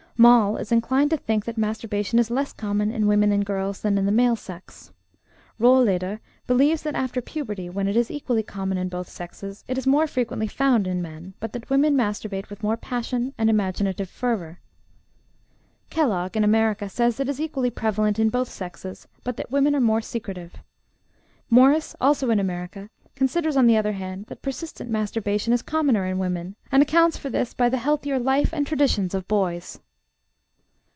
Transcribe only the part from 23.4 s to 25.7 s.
on the other hand, that persistent masturbation is